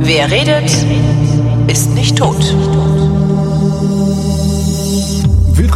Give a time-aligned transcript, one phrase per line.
[0.00, 0.86] Wer redet,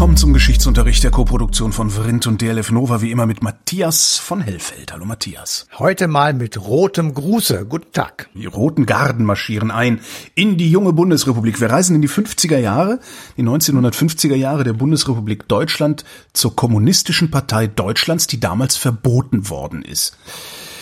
[0.02, 4.40] Willkommen zum Geschichtsunterricht der Koproduktion von Vrindt und DLF Nova, wie immer mit Matthias von
[4.40, 4.92] Hellfeld.
[4.92, 5.68] Hallo Matthias.
[5.78, 7.66] Heute mal mit rotem Gruße.
[7.66, 8.28] Guten Tag.
[8.34, 10.00] Die Roten Garden marschieren ein
[10.34, 11.60] in die junge Bundesrepublik.
[11.60, 12.98] Wir reisen in die 50er Jahre,
[13.36, 20.18] die 1950er Jahre der Bundesrepublik Deutschland zur Kommunistischen Partei Deutschlands, die damals verboten worden ist.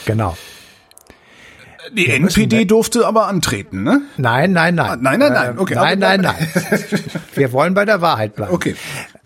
[0.07, 0.35] Genau.
[1.93, 4.03] Die wir NPD durfte aber antreten, ne?
[4.17, 4.91] Nein, nein, nein.
[4.91, 5.59] Ah, nein, nein, nein.
[5.59, 6.37] Okay, nein, nein, nein.
[7.35, 8.55] wir wollen bei der Wahrheit bleiben.
[8.55, 8.77] Okay.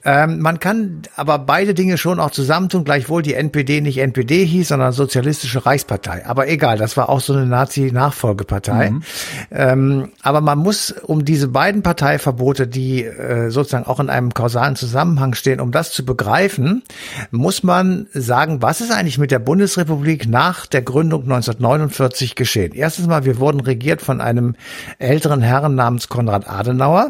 [0.04, 4.68] Ähm, man kann aber beide Dinge schon auch zusammentun, gleichwohl die NPD nicht NPD hieß,
[4.68, 6.26] sondern Sozialistische Reichspartei.
[6.26, 8.90] Aber egal, das war auch so eine Nazi-Nachfolgepartei.
[8.90, 9.02] Mhm.
[9.50, 14.76] Ähm, aber man muss um diese beiden Parteiverbote, die äh, sozusagen auch in einem kausalen
[14.76, 16.82] Zusammenhang stehen, um das zu begreifen,
[17.30, 22.72] muss man sagen, was ist eigentlich mit der Bundesrepublik nach der Gründung 1949 geschehen?
[22.74, 24.54] Erstens mal, wir wurden regiert von einem
[24.98, 27.08] älteren Herrn namens Konrad Adenauer.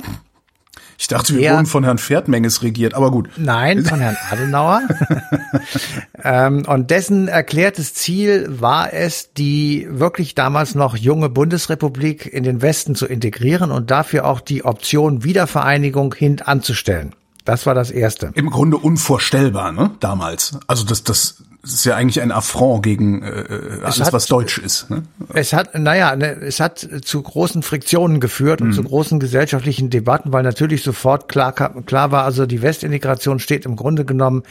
[0.98, 3.28] Ich dachte, wir wurden von Herrn Pferdmenges regiert, aber gut.
[3.36, 4.82] Nein, von Herrn Adenauer.
[6.24, 12.62] ähm, und dessen erklärtes Ziel war es, die wirklich damals noch junge Bundesrepublik in den
[12.62, 17.14] Westen zu integrieren und dafür auch die Option Wiedervereinigung hintanzustellen.
[17.44, 18.30] Das war das Erste.
[18.34, 19.90] Im Grunde unvorstellbar, ne?
[20.00, 20.58] Damals.
[20.66, 21.42] Also das, das
[21.72, 24.90] ist ja eigentlich ein Affront gegen äh, äh alles, hat, was deutsch ist.
[24.90, 25.02] Ne?
[25.32, 28.72] Es hat, naja, ne, es hat zu großen Friktionen geführt und mhm.
[28.72, 33.76] zu großen gesellschaftlichen Debatten, weil natürlich sofort klar, klar war, also die Westintegration steht im
[33.76, 34.42] Grunde genommen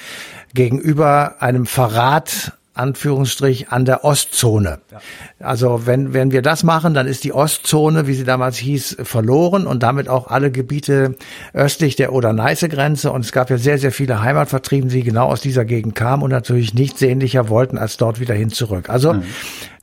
[0.54, 4.80] gegenüber einem Verrat Anführungsstrich an der Ostzone.
[4.92, 5.02] Ja.
[5.40, 9.68] Also wenn, wenn wir das machen, dann ist die Ostzone, wie sie damals hieß, verloren
[9.68, 11.16] und damit auch alle Gebiete
[11.54, 13.12] östlich der Oder-Neiße-Grenze.
[13.12, 16.32] Und es gab ja sehr, sehr viele Heimatvertrieben, die genau aus dieser Gegend kamen und
[16.32, 18.90] natürlich nichts sehnlicher wollten, als dort wieder hin zurück.
[18.90, 19.24] Also mhm.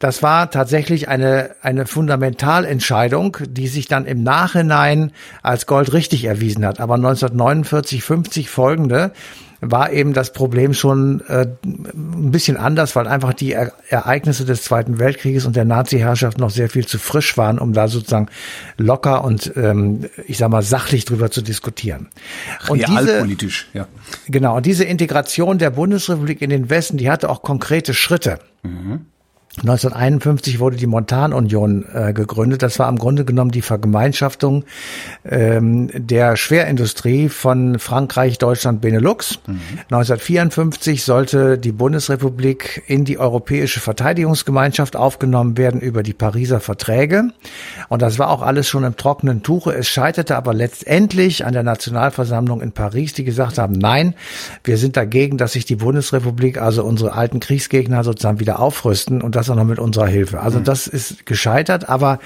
[0.01, 5.13] das war tatsächlich eine, eine Fundamentalentscheidung, die sich dann im Nachhinein
[5.43, 6.81] als Gold richtig erwiesen hat.
[6.81, 9.13] Aber 1949, 50 folgende
[9.61, 14.63] war eben das Problem schon äh, ein bisschen anders, weil einfach die e Ereignisse des
[14.63, 18.29] Zweiten Weltkrieges und der Nazi-Herrschaft noch sehr viel zu frisch waren, um da sozusagen
[18.79, 22.09] locker und ähm, ich sag mal sachlich drüber zu diskutieren.
[22.69, 23.89] Und Realpolitisch, diese, ja.
[24.29, 28.39] Genau, und diese Integration der Bundesrepublik in den Westen, die hatte auch konkrete Schritte.
[28.63, 29.07] Mhm.
[29.59, 32.63] 1951 wurde die Montanunion äh, gegründet.
[32.63, 34.65] Das war im Grunde genommen die Vergemeinschaftung
[35.29, 39.41] ähm, der Schwerindustrie von Frankreich, Deutschland, Benelux.
[39.49, 39.61] Mhm.
[39.91, 47.33] 1954 sollte die Bundesrepublik in die Europäische Verteidigungsgemeinschaft aufgenommen werden über die Pariser Verträge.
[47.89, 49.75] Und das war auch alles schon im trockenen Tuche.
[49.75, 54.15] Es scheiterte aber letztendlich an der Nationalversammlung in Paris, die gesagt haben, nein,
[54.63, 59.40] wir sind dagegen, dass sich die Bundesrepublik, also unsere alten Kriegsgegner sozusagen wieder aufrüsten und
[59.41, 60.41] das auch noch mit unserer Hilfe.
[60.41, 60.65] Also mhm.
[60.65, 62.19] das ist gescheitert, aber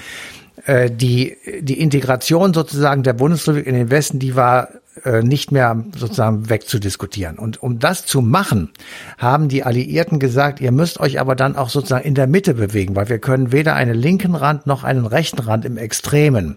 [0.65, 4.69] äh, die, die Integration sozusagen der Bundesrepublik in den Westen, die war
[5.03, 7.37] äh, nicht mehr sozusagen wegzudiskutieren.
[7.37, 8.71] Und um das zu machen,
[9.17, 12.95] haben die Alliierten gesagt, ihr müsst euch aber dann auch sozusagen in der Mitte bewegen,
[12.95, 16.55] weil wir können weder einen linken Rand noch einen rechten Rand im Extremen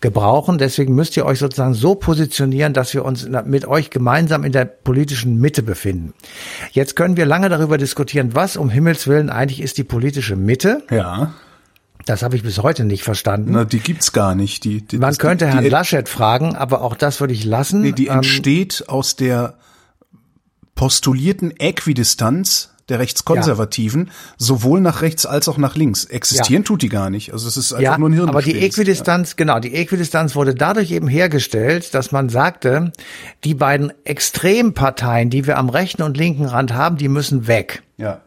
[0.00, 0.58] gebrauchen.
[0.58, 4.66] Deswegen müsst ihr euch sozusagen so positionieren, dass wir uns mit euch gemeinsam in der
[4.66, 6.14] politischen Mitte befinden.
[6.70, 10.82] Jetzt können wir lange darüber diskutieren, was um Himmels Willen eigentlich ist die politische Mitte.
[10.90, 11.34] Ja.
[12.06, 13.52] Das habe ich bis heute nicht verstanden.
[13.52, 14.64] Na, die gibt's gar nicht.
[14.64, 17.82] Die, die Man könnte die, Herrn Laschet fragen, aber auch das würde ich lassen.
[17.82, 19.54] Nee, die ähm, entsteht aus der
[20.74, 24.12] postulierten Äquidistanz der Rechtskonservativen, ja.
[24.36, 26.04] sowohl nach rechts als auch nach links.
[26.04, 26.66] Existieren ja.
[26.66, 27.32] tut die gar nicht.
[27.32, 28.28] Also es ist einfach ja, nur ein Hirn.
[28.28, 32.92] Aber die Äquidistanz, genau, die Äquidistanz wurde dadurch eben hergestellt, dass man sagte,
[33.44, 37.82] die beiden Extremparteien, die wir am rechten und linken Rand haben, die müssen weg.
[37.96, 38.22] Ja.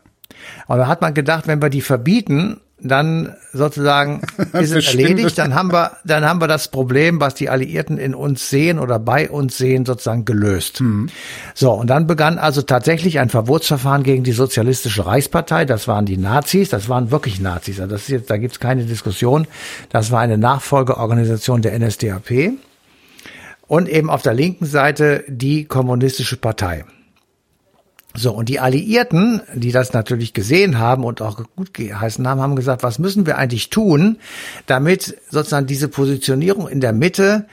[0.68, 4.22] Und da hat man gedacht, wenn wir die verbieten, dann sozusagen
[4.54, 8.14] ist es erledigt, dann haben wir, dann haben wir das Problem, was die Alliierten in
[8.14, 10.82] uns sehen oder bei uns sehen, sozusagen gelöst.
[10.82, 11.10] Mhm.
[11.54, 15.66] So, und dann begann also tatsächlich ein Verbotsverfahren gegen die Sozialistische Reichspartei.
[15.66, 17.80] Das waren die Nazis, das waren wirklich Nazis.
[17.80, 19.48] Also das ist jetzt, da gibt's keine Diskussion.
[19.90, 22.54] Das war eine Nachfolgeorganisation der NSDAP.
[23.68, 26.84] Und eben auf der linken Seite die Kommunistische Partei.
[28.16, 32.56] So, und die Alliierten, die das natürlich gesehen haben und auch gut geheißen haben, haben
[32.56, 34.18] gesagt, was müssen wir eigentlich tun,
[34.68, 37.48] damit sozusagen diese Positionierung in der Mitte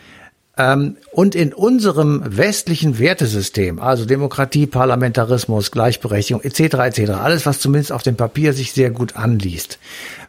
[0.59, 6.61] ähm, und in unserem westlichen Wertesystem, also Demokratie, Parlamentarismus, Gleichberechtigung etc.
[6.61, 9.79] etc., alles, was zumindest auf dem Papier sich sehr gut anliest.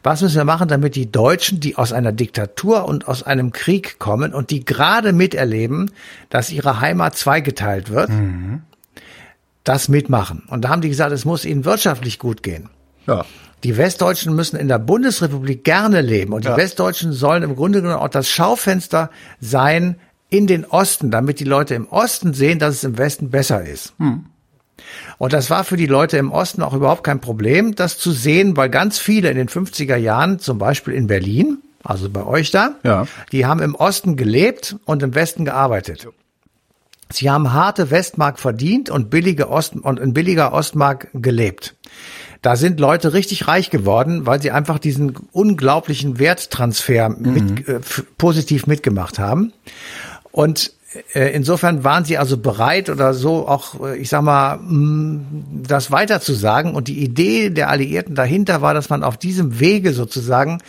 [0.02, 4.00] Was müssen wir machen, damit die Deutschen, die aus einer Diktatur und aus einem Krieg
[4.00, 5.92] kommen und die gerade miterleben,
[6.30, 8.62] dass ihre Heimat zweigeteilt wird, mhm
[9.64, 10.44] das mitmachen.
[10.48, 12.70] Und da haben die gesagt, es muss ihnen wirtschaftlich gut gehen.
[13.08, 13.26] Ja.
[13.64, 16.58] Die Westdeutschen müssen in der Bundesrepublik gerne leben und die Ja.
[16.58, 19.98] Westdeutschen sollen im Grunde genommen auch das Schaufenster sein
[20.30, 23.94] in den Osten, damit die Leute im Osten sehen, dass es im Westen besser ist.
[25.18, 28.58] Und das war für die Leute im Osten auch überhaupt kein Problem, das zu sehen,
[28.58, 32.76] weil ganz viele in den 50er Jahren, zum Beispiel in Berlin, also bei euch da,
[32.84, 33.06] Ja.
[33.32, 36.08] die haben im Osten gelebt und im Westen gearbeitet.
[37.14, 41.76] Sie haben harte Westmark verdient und billige Ost und in billiger Ostmark gelebt.
[42.42, 47.80] Da sind Leute richtig reich geworden, weil sie einfach diesen unglaublichen Werttransfer mit, äh,
[48.18, 49.54] positiv mitgemacht haben.
[50.32, 50.74] Und
[51.14, 55.22] insofern waren sie also bereit oder so auch, äh, ich sag mal, mh,
[55.68, 56.76] das weiter zu sagen.
[56.76, 60.60] Und die Idee der Alliierten dahinter war, dass man auf diesem Wege sozusagen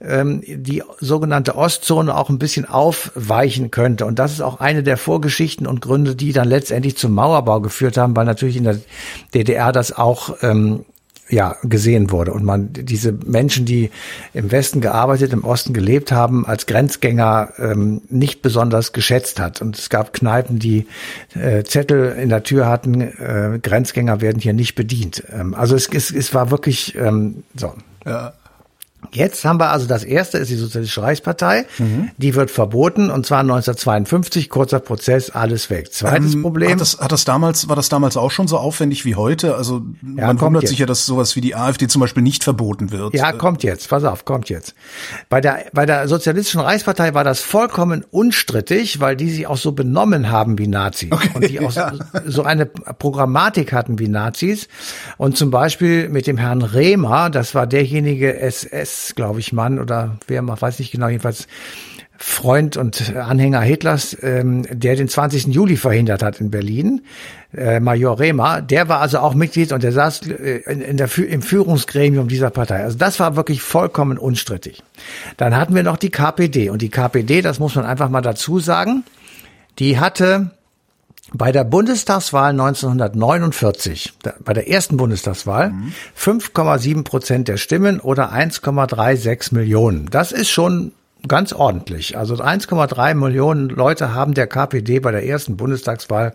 [0.00, 4.04] ähm, die sogenannte Ostzone auch ein bisschen aufweichen könnte.
[4.04, 7.96] Und das ist auch eine der Vorgeschichten und Gründe, die dann letztendlich zum Mauerbau geführt
[7.96, 8.78] haben, weil natürlich in der
[9.32, 10.84] DDR das auch ähm,
[11.28, 13.90] ja, gesehen wurde und man diese Menschen, die
[14.32, 19.60] im Westen gearbeitet, im Osten gelebt haben, als Grenzgänger ähm, nicht besonders geschätzt hat.
[19.60, 20.86] Und es gab Kneipen, die
[21.34, 25.22] äh, Zettel in der Tür hatten, äh, Grenzgänger werden hier nicht bedient.
[25.30, 27.74] Ähm, also es, es, es war wirklich ähm, so.
[28.06, 28.32] Ja.
[29.12, 31.66] Jetzt haben wir also das erste ist die Sozialistische Reichspartei.
[31.78, 32.10] Mhm.
[32.18, 35.92] Die wird verboten und zwar 1952, kurzer Prozess, alles weg.
[35.92, 36.72] Zweites Ähm, Problem.
[36.72, 39.54] Hat das, hat das damals, war das damals auch schon so aufwendig wie heute?
[39.54, 40.70] Also man kommt wundert jetzt.
[40.70, 43.14] sich ja, dass sowas wie die AfD zum Beispiel nicht verboten wird.
[43.14, 43.88] Ja, kommt jetzt.
[43.88, 44.74] Pass auf, kommt jetzt.
[45.28, 49.72] Bei der, bei der Sozialistischen Reichspartei war das vollkommen unstrittig, weil die sich auch so
[49.72, 51.10] benommen haben wie Nazis.
[51.34, 51.82] und die auch so,
[52.26, 54.68] so eine Programmatik hatten wie Nazis.
[55.16, 60.18] Und zum Beispiel mit dem Herrn Rehmer, das war derjenige SS, glaube ich, Mann oder
[60.26, 61.46] wer man weiß nicht genau, jedenfalls
[62.20, 65.46] Freund und Anhänger Hitlers, ähm, der den 20.
[65.46, 67.02] Juli verhindert hat in Berlin,
[67.56, 71.16] äh, Major Rehmer, der war also auch Mitglied und der saß äh, in, in der,
[71.16, 72.82] im Führungsgremium dieser Partei.
[72.82, 74.82] Also das war wirklich vollkommen unstrittig.
[75.36, 78.58] Dann hatten wir noch die KPD und die KPD, das muss man einfach mal dazu
[78.58, 79.04] sagen,
[79.78, 80.50] die hatte
[81.34, 85.72] bei der Bundestagswahl 1949, da- bei der ersten Bundestagswahl,
[86.14, 90.06] 5,7 Prozent der Stimmen oder 1,36 Millionen.
[90.10, 90.92] Das ist schon
[91.26, 92.16] ganz ordentlich.
[92.16, 96.34] Also 1,3 Millionen Leute haben der KPD bei der ersten Bundestagswahl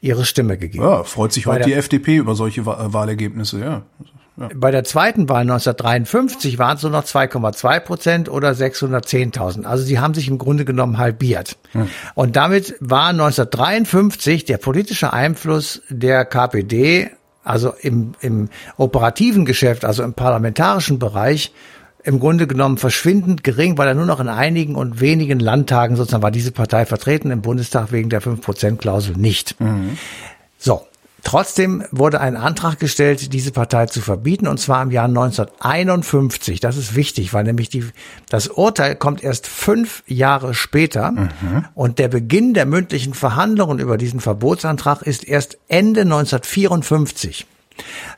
[0.00, 0.84] ihre Stimme gegeben.
[0.84, 3.82] Ja, freut sich heute die FDP über solche Wa- Wahlergebnisse, ja.
[4.54, 9.64] Bei der zweiten Wahl 1953 waren es nur noch 2,2 Prozent oder 610.000.
[9.64, 11.56] Also sie haben sich im Grunde genommen halbiert.
[12.14, 17.10] Und damit war 1953 der politische Einfluss der KPD,
[17.44, 21.52] also im, im operativen Geschäft, also im parlamentarischen Bereich,
[22.04, 26.22] im Grunde genommen verschwindend gering, weil er nur noch in einigen und wenigen Landtagen sozusagen
[26.22, 29.56] war diese Partei vertreten, im Bundestag wegen der 5%-Klausel nicht.
[30.58, 30.82] So.
[31.24, 36.58] Trotzdem wurde ein Antrag gestellt, diese Partei zu verbieten, und zwar im Jahr 1951.
[36.58, 37.84] Das ist wichtig, weil nämlich die,
[38.28, 41.12] das Urteil kommt erst fünf Jahre später
[41.74, 47.46] und der Beginn der mündlichen Verhandlungen über diesen Verbotsantrag ist erst Ende 1954.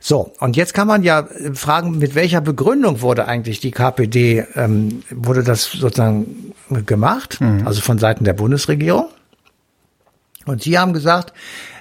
[0.01, 4.45] So, und jetzt kann man ja äh, fragen, mit welcher Begründung wurde eigentlich die KPD,
[4.55, 6.53] ähm, wurde das sozusagen
[6.85, 9.07] gemacht, also von Seiten der Bundesregierung?
[10.45, 11.33] Und Sie haben gesagt,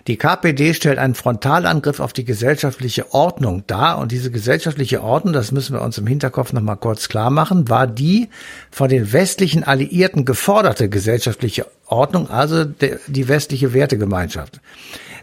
[0.06, 3.98] die KPD stellt einen Frontalangriff auf die gesellschaftliche Ordnung dar.
[3.98, 7.86] Und diese gesellschaftliche Ordnung, das müssen wir uns im Hinterkopf nochmal kurz klar machen, war
[7.86, 8.28] die
[8.70, 14.60] von den westlichen Alliierten geforderte gesellschaftliche Ordnung, also die westliche Wertegemeinschaft.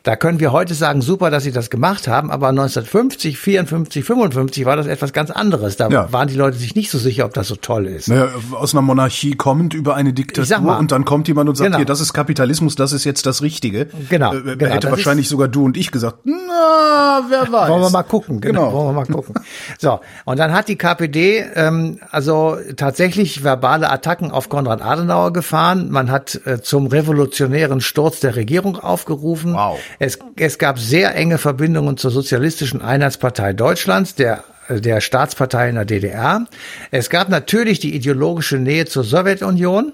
[0.04, 4.66] Da können wir heute sagen, super, dass sie das gemacht haben, aber 1950, 54, 55
[4.66, 5.78] war das etwas ganz anderes.
[5.78, 6.12] Da Ja.
[6.12, 8.08] waren die Leute sich nicht so sicher, ob das so toll ist.
[8.08, 10.80] Naja, aus einer Monarchie kommend über eine Diktatur mal.
[10.80, 11.78] und dann kommt jemand und sagt, Genau.
[11.78, 13.88] hier, das ist Kapitalismus, das ist jetzt das Richtige.
[14.10, 17.52] Genau, Äh, genau, hätte wahrscheinlich sogar du und ich gesagt, na, wer weiß.
[17.70, 18.70] Wollen wir mal gucken, genau.
[18.70, 18.74] Genau.
[18.74, 19.36] Wollen wir mal gucken.
[19.80, 25.92] So, und dann hat die KPD ähm, also tatsächlich verbale Attacken auf Konrad Adenauer gefahren.
[25.92, 29.54] Man hat äh, zum revolutionären Sturz der Regierung aufgerufen.
[29.54, 29.78] Wow.
[30.00, 35.86] Es, es gab sehr enge Verbindungen zur Sozialistischen Einheitspartei Deutschlands, der der Staatspartei in der
[35.86, 36.46] DDR.
[36.92, 39.94] Es gab natürlich die ideologische Nähe zur Sowjetunion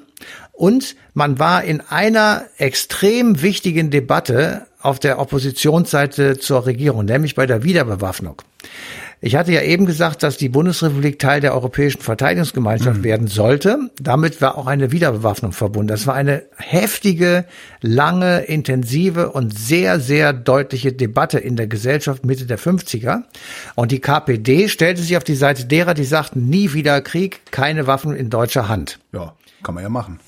[0.52, 7.46] und man war in einer extrem wichtigen Debatte auf der Oppositionsseite zur Regierung, nämlich bei
[7.46, 8.42] der Wiederbewaffnung.
[9.20, 13.90] Ich hatte ja eben gesagt, dass die Bundesrepublik Teil der Europäischen Verteidigungsgemeinschaft werden sollte.
[14.00, 15.88] Damit war auch eine Wiederbewaffnung verbunden.
[15.88, 17.46] Das war eine heftige,
[17.82, 23.24] lange, intensive und sehr, sehr deutliche Debatte in der Gesellschaft Mitte der 50er.
[23.74, 27.88] Und die KPD stellte sich auf die Seite derer, die sagten, nie wieder Krieg, keine
[27.88, 29.00] Waffen in deutscher Hand.
[29.14, 29.34] Ja,
[29.64, 30.20] kann man ja machen.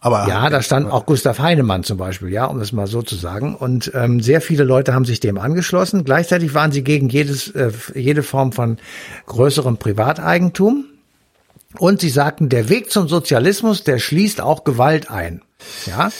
[0.00, 3.16] Aber ja, da stand auch Gustav Heinemann zum Beispiel, ja, um das mal so zu
[3.16, 3.54] sagen.
[3.54, 6.04] Und ähm, sehr viele Leute haben sich dem angeschlossen.
[6.04, 8.78] Gleichzeitig waren sie gegen jedes, äh, jede Form von
[9.26, 10.84] größerem Privateigentum.
[11.78, 15.42] Und sie sagten, der Weg zum Sozialismus, der schließt auch Gewalt ein.
[15.86, 16.10] Ja,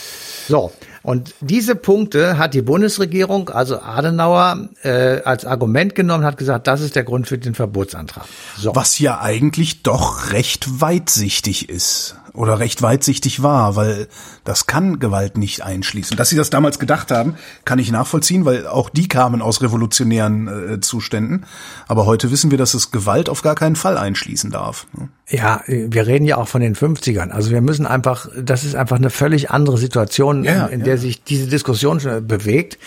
[0.47, 0.71] so.
[1.03, 6.81] Und diese Punkte hat die Bundesregierung, also Adenauer, äh, als Argument genommen, hat gesagt, das
[6.81, 8.25] ist der Grund für den Verbotsantrag.
[8.57, 8.75] So.
[8.75, 14.07] Was ja eigentlich doch recht weitsichtig ist oder recht weitsichtig war, weil
[14.43, 16.17] das kann Gewalt nicht einschließen.
[16.17, 17.35] Dass sie das damals gedacht haben,
[17.65, 21.45] kann ich nachvollziehen, weil auch die kamen aus revolutionären äh, Zuständen.
[21.87, 24.87] Aber heute wissen wir, dass es Gewalt auf gar keinen Fall einschließen darf.
[24.97, 25.09] Ne?
[25.31, 27.29] Ja, wir reden ja auch von den 50ern.
[27.29, 30.85] Also wir müssen einfach, das ist einfach eine völlig andere Situation, ja, in, in ja.
[30.85, 32.77] der sich diese Diskussion bewegt.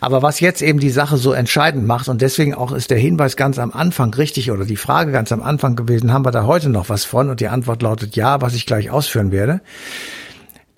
[0.00, 3.36] Aber was jetzt eben die Sache so entscheidend macht und deswegen auch ist der Hinweis
[3.36, 6.68] ganz am Anfang richtig oder die Frage ganz am Anfang gewesen, haben wir da heute
[6.68, 7.30] noch was von?
[7.30, 9.60] Und die Antwort lautet ja, was ich gleich ausführen werde.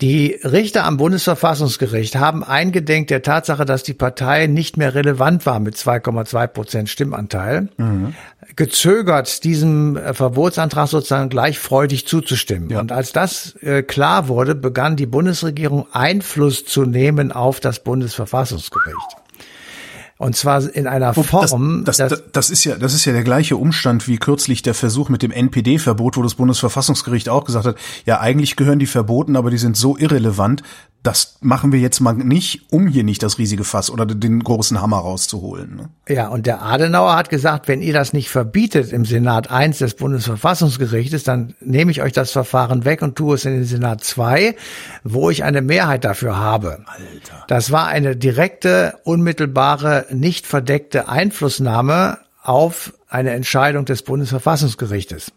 [0.01, 5.59] Die Richter am Bundesverfassungsgericht haben eingedenk der Tatsache, dass die Partei nicht mehr relevant war
[5.59, 8.15] mit 2,2 Prozent Stimmanteil, mhm.
[8.55, 12.71] gezögert, diesem äh, Verbotsantrag sozusagen gleich freudig zuzustimmen.
[12.71, 12.79] Ja.
[12.79, 19.20] Und als das äh, klar wurde, begann die Bundesregierung Einfluss zu nehmen auf das Bundesverfassungsgericht.
[20.21, 21.83] Und zwar in einer Form.
[21.83, 24.75] Das, das, das, das, ist ja, das ist ja der gleiche Umstand wie kürzlich der
[24.75, 27.75] Versuch mit dem NPD-Verbot, wo das Bundesverfassungsgericht auch gesagt hat,
[28.05, 30.61] ja, eigentlich gehören die verboten, aber die sind so irrelevant,
[31.03, 34.81] das machen wir jetzt mal nicht, um hier nicht das riesige Fass oder den großen
[34.81, 35.75] Hammer rauszuholen.
[35.75, 35.89] Ne?
[36.07, 39.95] Ja, und der Adenauer hat gesagt, wenn ihr das nicht verbietet im Senat 1 des
[39.95, 44.55] Bundesverfassungsgerichtes, dann nehme ich euch das Verfahren weg und tue es in den Senat 2,
[45.03, 46.83] wo ich eine Mehrheit dafür habe.
[46.85, 47.45] Alter.
[47.47, 55.31] Das war eine direkte, unmittelbare, nicht verdeckte Einflussnahme auf eine Entscheidung des Bundesverfassungsgerichtes.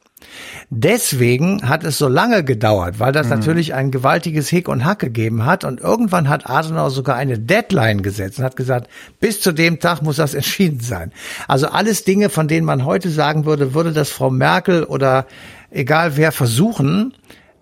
[0.71, 3.35] Deswegen hat es so lange gedauert, weil das mhm.
[3.35, 5.65] natürlich ein gewaltiges Hick und Hack gegeben hat.
[5.65, 8.89] Und irgendwann hat Adenauer sogar eine Deadline gesetzt und hat gesagt,
[9.21, 11.13] bis zu dem Tag muss das entschieden sein.
[11.49, 15.27] Also alles Dinge, von denen man heute sagen würde, würde das Frau Merkel oder
[15.71, 17.15] egal wer versuchen,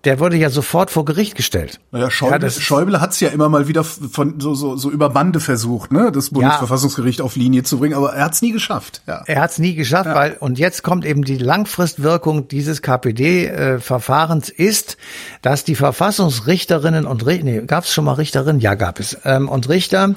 [0.03, 1.79] der wurde ja sofort vor Gericht gestellt.
[1.91, 5.09] Naja, Schäuble, ja, Schäuble hat es ja immer mal wieder von so, so, so über
[5.09, 7.25] Bande versucht, ne, das Bundesverfassungsgericht ja.
[7.25, 9.01] auf Linie zu bringen, aber er hat es nie geschafft.
[9.07, 9.23] Ja.
[9.25, 10.15] Er hat es nie geschafft, ja.
[10.15, 14.97] weil und jetzt kommt eben die Langfristwirkung dieses KPD-Verfahrens äh, ist,
[15.41, 18.59] dass die Verfassungsrichterinnen und Richter, nee, gab es schon mal Richterinnen?
[18.59, 19.17] Ja, gab es.
[19.23, 20.15] Ähm, und Richter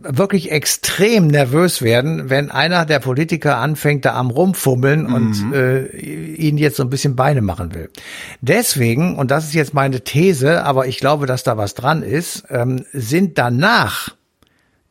[0.00, 5.14] wirklich extrem nervös werden, wenn einer der Politiker anfängt, da am rumfummeln mhm.
[5.14, 7.90] und äh, ihnen jetzt so ein bisschen Beine machen will.
[8.40, 12.44] Deswegen, und das ist jetzt meine These, aber ich glaube, dass da was dran ist,
[12.50, 14.14] ähm, sind danach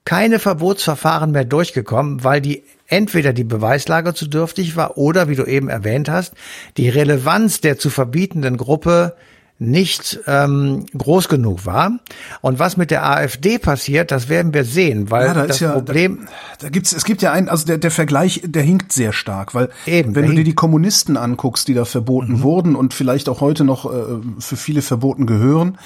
[0.05, 5.45] keine Verbotsverfahren mehr durchgekommen, weil die entweder die Beweislage zu dürftig war oder, wie du
[5.45, 6.33] eben erwähnt hast,
[6.77, 9.15] die Relevanz der zu verbietenden Gruppe
[9.59, 11.99] nicht ähm, groß genug war.
[12.41, 15.73] Und was mit der AfD passiert, das werden wir sehen, weil ja, da das ja,
[15.73, 16.27] Problem.
[16.59, 19.53] Da, da, gibt's, es gibt ja einen, also der, der Vergleich, der hinkt sehr stark,
[19.53, 22.41] weil eben, wenn du dir die Kommunisten anguckst, die da verboten mhm.
[22.41, 25.77] wurden und vielleicht auch heute noch äh, für viele verboten gehören,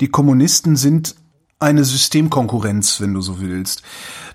[0.00, 1.14] die Kommunisten sind
[1.58, 3.82] eine Systemkonkurrenz, wenn du so willst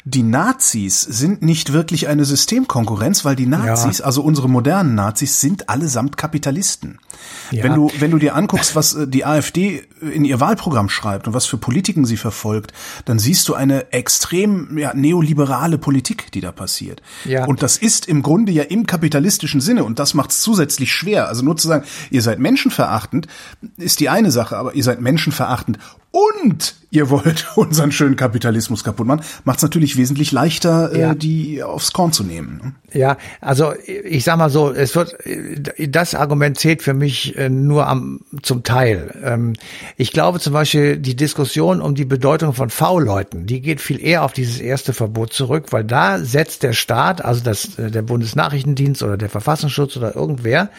[0.09, 4.05] die Nazis sind nicht wirklich eine Systemkonkurrenz, weil die Nazis, ja.
[4.05, 6.99] also unsere modernen Nazis, sind allesamt Kapitalisten.
[7.51, 7.65] Ja.
[7.65, 11.33] Wenn du, wenn du dir anguckst, was äh, die AfD in ihr Wahlprogramm schreibt und
[11.33, 12.71] was für Politiken sie verfolgt,
[13.03, 17.01] dann siehst du eine extrem ja, neoliberale Politik, die da passiert.
[17.25, 17.45] Ja.
[17.45, 21.27] Und das ist im Grunde ja im kapitalistischen Sinne und das macht es zusätzlich schwer.
[21.27, 23.27] Also nur zu sagen, ihr seid menschenverachtend,
[23.75, 25.79] ist die eine Sache, aber ihr seid menschenverachtend
[26.17, 31.12] und ihr wollt unseren schönen Kapitalismus kaputt machen, macht es natürlich wesentlich leichter, äh, ja.
[31.12, 32.59] äh, die aufs Korn zu nehmen.
[32.63, 33.00] Ne?
[33.00, 35.15] Ja, also ich sag mal so, es wird
[35.77, 39.13] das Argument zählt für mich äh, nur am zum Teil.
[39.24, 39.53] Ähm,
[39.95, 44.24] ich glaube zum Beispiel die Diskussion um die Bedeutung von V-Leuten, die geht viel eher
[44.24, 49.03] auf dieses erste Verbot zurück, weil da setzt der Staat, also das äh, der Bundesnachrichtendienst
[49.03, 50.71] oder der Verfassungsschutz oder irgendwer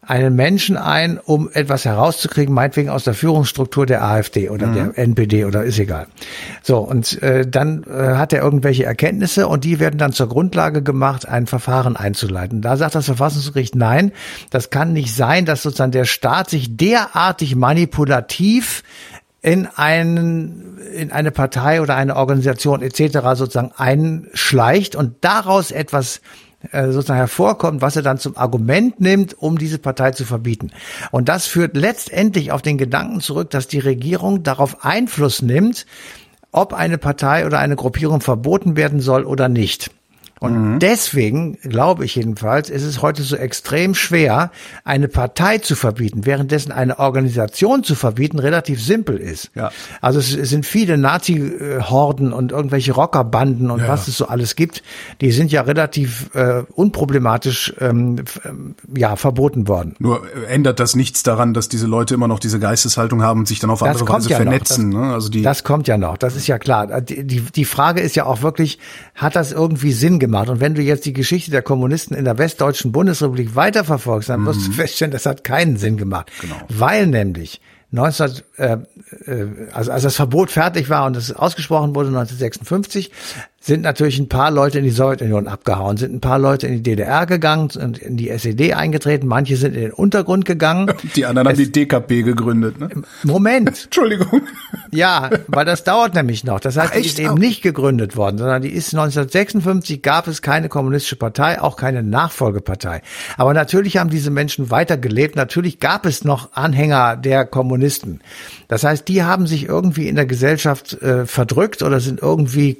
[0.00, 4.74] einen Menschen ein, um etwas herauszukriegen, meinetwegen aus der Führungsstruktur der AfD oder mhm.
[4.74, 6.06] der NPD oder ist egal.
[6.62, 10.82] So, und äh, dann äh, hat er irgendwelche Erkenntnisse und die werden dann zur Grundlage
[10.82, 12.62] gemacht, ein Verfahren einzuleiten.
[12.62, 14.12] Da sagt das Verfassungsgericht, nein,
[14.50, 18.84] das kann nicht sein, dass sozusagen der Staat sich derartig manipulativ
[19.42, 23.18] in einen in eine Partei oder eine Organisation etc.
[23.34, 26.20] sozusagen einschleicht und daraus etwas
[26.72, 30.70] äh, sozusagen hervorkommt, was er dann zum Argument nimmt, um diese Partei zu verbieten.
[31.12, 35.86] Und das führt letztendlich auf den Gedanken zurück, dass die Regierung darauf Einfluss nimmt,
[36.50, 39.90] ob eine Partei oder eine Gruppierung verboten werden soll oder nicht.
[40.40, 40.78] Und Mhm.
[40.78, 44.50] deswegen, glaube ich jedenfalls, ist es heute so extrem schwer,
[44.84, 49.50] eine Partei zu verbieten, währenddessen eine Organisation zu verbieten relativ simpel ist.
[49.54, 49.70] Ja.
[50.00, 53.88] Also es sind viele Nazi-Horden und irgendwelche Rockerbanden und Ja.
[53.88, 54.82] was es so alles gibt,
[55.20, 59.94] die sind ja relativ äh, unproblematisch ähm, ähm, ja, verboten worden.
[59.98, 63.58] Nur ändert das nichts daran, dass diese Leute immer noch diese Geisteshaltung haben und sich
[63.60, 64.90] dann auf Das andere Weise ja vernetzen.
[64.92, 65.12] Das- ne?
[65.14, 67.00] Also die, Das kommt ja noch, das ist ja klar.
[67.00, 68.78] Die, die, die Frage ist ja auch wirklich,
[69.14, 70.27] hat das irgendwie Sinn gemacht?
[70.50, 74.46] Und wenn du jetzt die Geschichte der Kommunisten in der westdeutschen Bundesrepublik weiterverfolgst, dann Mhm.
[74.46, 76.30] wirst du feststellen, das hat keinen Sinn gemacht.
[76.40, 76.56] Genau.
[76.68, 78.76] Weil nämlich 19, äh,
[79.26, 83.10] äh, also als das Verbot fertig war und es ausgesprochen wurde 1956,
[83.68, 86.82] sind natürlich ein paar Leute in die Sowjetunion abgehauen, sind ein paar Leute in die
[86.82, 90.90] DDR gegangen und in die SED eingetreten, manche sind in den Untergrund gegangen.
[91.16, 92.80] die anderen haben die DKP gegründet.
[92.80, 92.88] Ne?
[93.24, 94.42] Moment, Entschuldigung.
[94.90, 96.60] ja, weil das dauert nämlich noch.
[96.60, 100.40] Das heißt, Ach, die ist eben nicht gegründet worden, sondern die ist 1956 gab es
[100.40, 103.02] keine kommunistische Partei, auch keine Nachfolgepartei.
[103.36, 105.36] Aber natürlich haben diese Menschen weitergelebt.
[105.36, 108.20] Natürlich gab es noch Anhänger der Kommunisten.
[108.68, 112.78] Das heißt, die haben sich irgendwie in der Gesellschaft äh, verdrückt oder sind irgendwie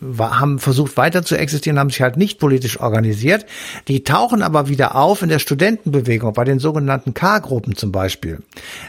[0.00, 3.46] wa- haben versucht weiter zu existieren, haben sich halt nicht politisch organisiert.
[3.88, 8.40] Die tauchen aber wieder auf in der Studentenbewegung, bei den sogenannten K-Gruppen zum Beispiel.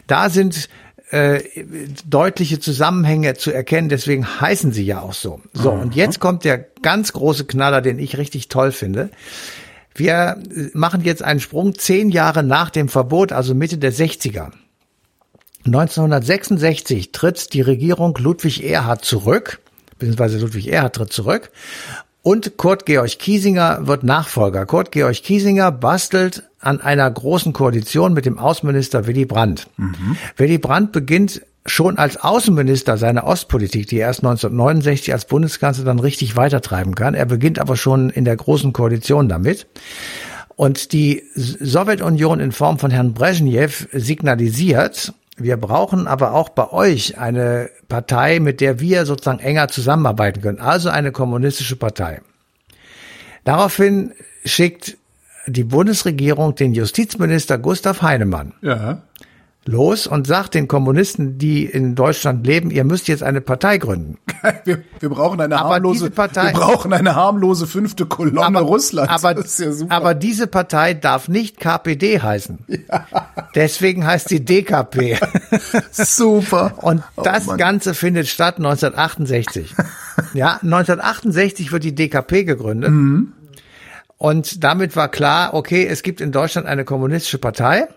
[0.07, 0.67] Da sind
[1.11, 1.41] äh,
[2.07, 5.41] deutliche Zusammenhänge zu erkennen, deswegen heißen sie ja auch so.
[5.53, 9.09] So, und jetzt kommt der ganz große Knaller, den ich richtig toll finde.
[9.93, 14.51] Wir äh, machen jetzt einen Sprung zehn Jahre nach dem Verbot, also Mitte der 60er.
[15.65, 19.59] 1966 tritt die Regierung Ludwig Erhard zurück,
[19.99, 21.51] beziehungsweise Ludwig Erhard tritt zurück
[22.23, 24.65] und Kurt Georg Kiesinger wird Nachfolger.
[24.65, 29.67] Kurt Georg Kiesinger bastelt an einer großen Koalition mit dem Außenminister Willy Brandt.
[30.37, 35.99] Willy Brandt beginnt schon als Außenminister seine Ostpolitik, die er erst 1969 als Bundeskanzler dann
[35.99, 37.13] richtig weitertreiben kann.
[37.13, 39.67] Er beginnt aber schon in der großen Koalition damit.
[40.55, 47.17] Und die Sowjetunion in Form von Herrn Brezhnev signalisiert, wir brauchen aber auch bei euch
[47.17, 52.21] eine Partei, mit der wir sozusagen enger zusammenarbeiten können, also eine kommunistische Partei.
[53.43, 54.13] Daraufhin
[54.45, 54.97] schickt
[55.47, 59.01] die Bundesregierung den Justizminister Gustav Heinemann Ja.
[59.65, 64.17] Los und sagt den Kommunisten, die in Deutschland leben, ihr müsst jetzt eine Partei gründen.
[64.65, 69.11] Wir, wir brauchen eine Aber harmlose, Partei- wir brauchen eine harmlose fünfte Kolonne Russlands.
[69.11, 72.57] Aber, das ist ja aber diese Partei darf nicht KPD heißen.
[73.53, 75.19] Deswegen heißt sie DKP.
[75.91, 76.73] super.
[76.81, 77.57] Und Oh das Mann.
[77.59, 79.75] Ganze findet statt 1968.
[80.33, 82.89] ja, 1968 wird die DKP gegründet.
[82.89, 83.33] Mhm.
[84.17, 87.87] Und damit war klar, okay, es gibt in Deutschland eine kommunistische Partei.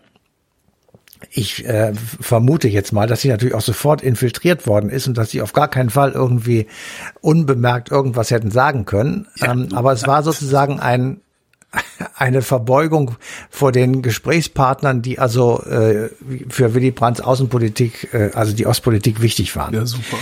[1.30, 5.30] Ich äh, vermute jetzt mal, dass sie natürlich auch sofort infiltriert worden ist und dass
[5.30, 6.66] sie auf gar keinen Fall irgendwie
[7.20, 9.26] unbemerkt irgendwas hätten sagen können.
[9.42, 11.20] ähm, aber es war sozusagen ein
[12.16, 13.16] eine Verbeugung
[13.50, 16.10] vor den Gesprächspartnern, die also äh,
[16.48, 19.74] für Willy Brandts Außenpolitik, äh, also die Ostpolitik wichtig waren.
[19.74, 20.16] Ja, super.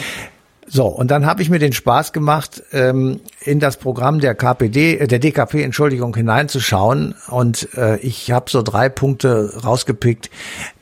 [0.69, 4.99] So, und dann habe ich mir den Spaß gemacht, ähm, in das Programm der KPD,
[4.99, 7.15] äh, der DKP, Entschuldigung, hineinzuschauen.
[7.29, 10.31] Und äh, ich habe so drei Punkte rausgepickt,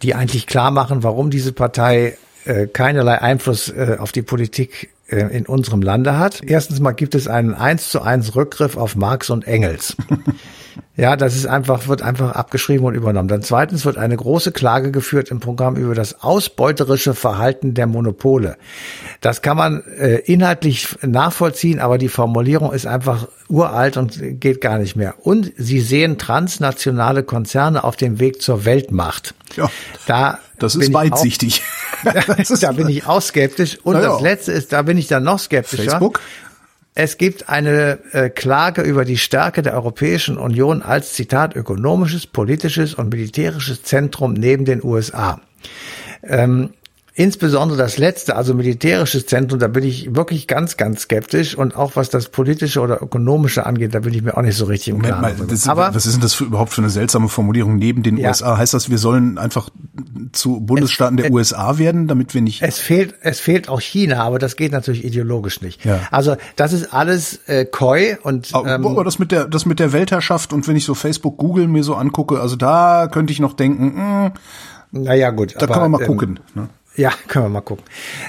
[0.03, 5.37] die eigentlich klar machen, warum diese Partei äh, keinerlei Einfluss äh, auf die Politik äh,
[5.37, 6.41] in unserem Lande hat.
[6.45, 9.97] Erstens mal gibt es einen eins zu eins Rückgriff auf Marx und Engels.
[10.97, 13.29] Ja, das ist einfach, wird einfach abgeschrieben und übernommen.
[13.29, 18.57] Dann zweitens wird eine große Klage geführt im Programm über das ausbeuterische Verhalten der Monopole.
[19.23, 24.79] Das kann man äh, inhaltlich nachvollziehen, aber die Formulierung ist einfach uralt und geht gar
[24.79, 25.15] nicht mehr.
[25.23, 29.35] Und sie sehen transnationale Konzerne auf dem Weg zur Weltmacht.
[29.57, 29.71] Ja,
[30.07, 31.63] Da Das ist ich auch- weitsichtig.
[32.03, 33.79] Das ist- da bin ich auch skeptisch.
[33.83, 34.01] Und ja.
[34.03, 35.91] das letzte ist, da bin ich dann noch skeptischer.
[35.91, 36.21] Facebook?
[36.95, 42.95] Es gibt eine äh, Klage über die Stärke der Europäischen Union als Zitat ökonomisches, politisches
[42.95, 45.41] und militärisches Zentrum neben den USA.
[46.23, 46.71] Ähm,
[47.21, 51.95] insbesondere das letzte, also militärisches Zentrum, da bin ich wirklich ganz, ganz skeptisch und auch
[51.95, 55.03] was das politische oder ökonomische angeht, da bin ich mir auch nicht so richtig im
[55.03, 55.23] Klaren.
[55.69, 58.29] Aber was ist denn das für, überhaupt für eine seltsame Formulierung neben den Ja.
[58.29, 58.57] USA?
[58.57, 59.69] Heißt das, wir sollen einfach
[60.33, 62.63] zu Bundesstaaten der USA werden, damit wir nicht...
[62.63, 65.85] Es fehlt, es fehlt auch China, aber das geht natürlich ideologisch nicht.
[65.85, 66.01] Ja.
[66.11, 69.79] Also das ist alles äh, Koi und aber, ähm, aber das mit der das mit
[69.79, 73.41] der Weltherrschaft und wenn ich so Facebook, Google mir so angucke, also da könnte ich
[73.41, 74.33] noch denken, mh,
[74.93, 75.55] naja gut.
[75.57, 76.41] da aber, kann man mal ähm, gucken.
[76.55, 76.69] Ne?
[77.01, 77.85] Ja, können wir mal gucken.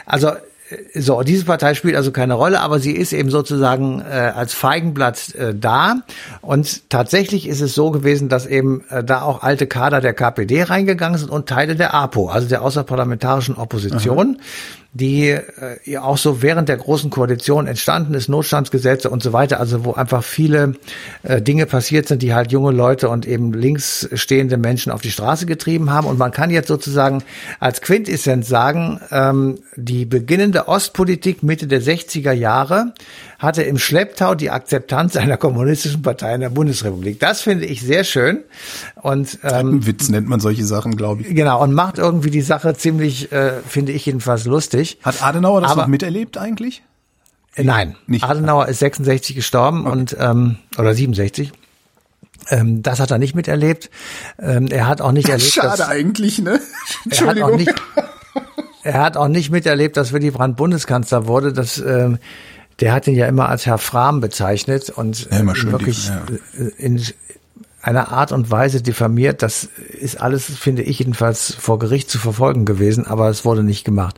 [0.06, 4.32] Also äh, so, diese Partei spielt also keine Rolle, aber sie ist eben sozusagen äh,
[4.34, 5.96] als Feigenblatt äh, da.
[6.40, 10.64] Und tatsächlich ist es so gewesen, dass eben äh, da auch alte Kader der KPD
[10.64, 14.40] reingegangen sind und Teile der APO, also der außerparlamentarischen Opposition.
[14.94, 19.86] Die äh, auch so während der großen Koalition entstanden ist, Notstandsgesetze und so weiter, also
[19.86, 20.74] wo einfach viele
[21.24, 25.12] äh, Dinge passiert sind, die halt junge Leute und eben links stehende Menschen auf die
[25.12, 26.08] Straße getrieben haben.
[26.08, 27.24] Und man kann jetzt sozusagen
[27.62, 32.94] als Quintessenz sagen, ähm, die beginnende Ostpolitik Mitte der 60er Jahre
[33.40, 37.20] hatte im Schlepptau die Akzeptanz einer kommunistischen Partei in der Bundesrepublik.
[37.20, 38.44] Das finde ich sehr schön.
[39.02, 41.34] Und ähm, Witz nennt man solche Sachen, glaube ich.
[41.34, 44.81] Genau, und macht irgendwie die Sache ziemlich, äh, finde ich jedenfalls lustig.
[45.02, 46.84] Hat Adenauer das Aber, noch miterlebt eigentlich?
[47.56, 48.24] Äh, nein, nicht.
[48.24, 49.92] Adenauer ist 66 gestorben okay.
[49.92, 51.52] und ähm, oder 67.
[52.50, 53.90] Ähm, das hat er nicht miterlebt.
[54.40, 55.52] Ähm, er hat auch nicht erlebt.
[55.52, 56.60] Schade dass, eigentlich, ne?
[57.06, 57.66] Entschuldigung.
[57.74, 57.82] Er hat, auch nicht,
[58.84, 61.54] er hat auch nicht miterlebt, dass Willy Brandt Bundeskanzler wurde.
[61.54, 62.18] Das ähm,
[62.80, 66.26] der hat ihn ja immer als Herr Fram bezeichnet und ja, wirklich ja.
[66.78, 67.04] in
[67.82, 69.42] einer Art und Weise diffamiert.
[69.42, 73.84] Das ist alles, finde ich jedenfalls, vor Gericht zu verfolgen gewesen, aber es wurde nicht
[73.84, 74.18] gemacht.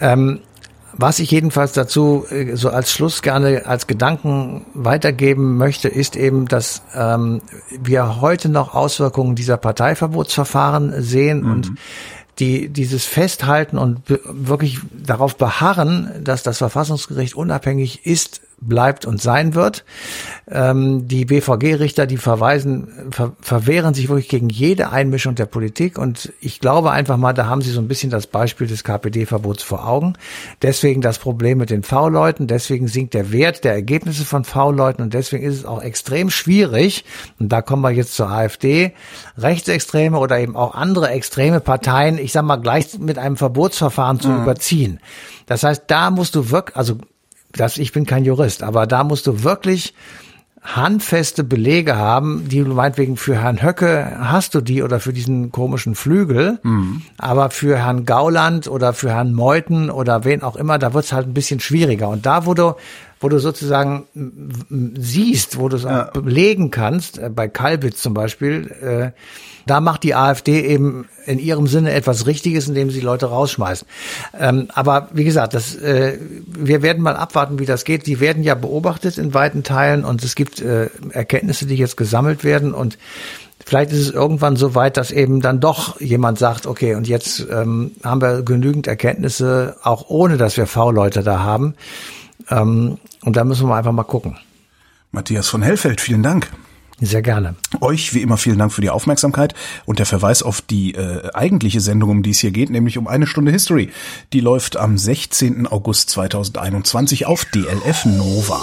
[0.00, 0.40] Ähm,
[0.94, 6.46] was ich jedenfalls dazu äh, so als Schluss gerne als Gedanken weitergeben möchte, ist eben,
[6.46, 7.40] dass ähm,
[7.70, 11.50] wir heute noch Auswirkungen dieser Parteiverbotsverfahren sehen mhm.
[11.50, 11.70] und
[12.38, 19.54] die dieses Festhalten und wirklich darauf beharren, dass das Verfassungsgericht unabhängig ist, bleibt und sein
[19.54, 19.84] wird.
[20.50, 25.98] Ähm, die BVG-Richter, die verweisen, ver verwehren sich wirklich gegen jede Einmischung der Politik.
[25.98, 29.62] Und ich glaube einfach mal, da haben sie so ein bisschen das Beispiel des KPD-Verbots
[29.62, 30.14] vor Augen.
[30.62, 35.14] Deswegen das Problem mit den V-Leuten, deswegen sinkt der Wert der Ergebnisse von V-Leuten und
[35.14, 37.04] deswegen ist es auch extrem schwierig,
[37.38, 38.92] und da kommen wir jetzt zur AfD,
[39.36, 44.28] Rechtsextreme oder eben auch andere extreme Parteien, ich sag mal, gleich mit einem Verbotsverfahren zu
[44.28, 44.42] mhm.
[44.42, 45.00] überziehen.
[45.46, 46.98] Das heißt, da musst du wirklich, also
[47.52, 49.94] das, ich bin kein Jurist, aber da musst du wirklich
[50.62, 55.50] handfeste Belege haben, die du meinetwegen für Herrn Höcke hast du die oder für diesen
[55.50, 57.02] komischen Flügel, mhm.
[57.18, 61.26] aber für Herrn Gauland oder für Herrn Meuthen oder wen auch immer, da wird's halt
[61.26, 62.08] ein bisschen schwieriger.
[62.08, 62.74] Und da, wo du,
[63.22, 64.06] wo du sozusagen
[64.98, 66.10] siehst, wo du es ja.
[66.12, 69.18] belegen kannst, äh, bei Kalbitz zum Beispiel, äh,
[69.66, 73.86] da macht die AfD eben in ihrem Sinne etwas Richtiges, indem sie Leute rausschmeißen.
[74.38, 78.06] Ähm, aber wie gesagt, das, äh, wir werden mal abwarten, wie das geht.
[78.06, 82.44] Die werden ja beobachtet in weiten Teilen und es gibt äh, Erkenntnisse, die jetzt gesammelt
[82.44, 82.98] werden und
[83.64, 87.46] Vielleicht ist es irgendwann so weit, dass eben dann doch jemand sagt, okay, und jetzt
[87.48, 91.74] ähm, haben wir genügend Erkenntnisse, auch ohne dass wir V-Leute da haben.
[92.50, 94.36] Ähm, und da müssen wir einfach mal gucken.
[95.10, 96.50] Matthias von Hellfeld, vielen Dank.
[97.00, 97.56] Sehr gerne.
[97.80, 99.54] Euch wie immer vielen Dank für die Aufmerksamkeit
[99.86, 103.08] und der Verweis auf die äh, eigentliche Sendung, um die es hier geht, nämlich um
[103.08, 103.90] eine Stunde History.
[104.32, 105.66] Die läuft am 16.
[105.66, 108.62] August 2021 auf DLF Nova.